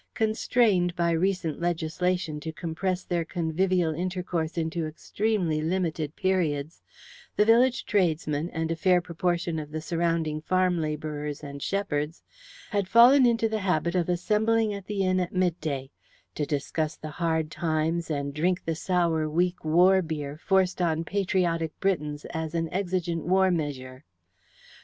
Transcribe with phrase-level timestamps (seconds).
[0.15, 6.81] Constrained by recent legislation to compress their convivial intercourse into extremely limited periods,
[7.35, 12.23] the village tradesmen, and a fair proportion of the surrounding farm labourers and shepherds,
[12.71, 15.91] had fallen into the habit of assembling at the inn at midday,
[16.33, 21.79] to discuss the hard times and drink the sour weak "war beer" forced on patriotic
[21.79, 24.03] Britons as an exigent war measure.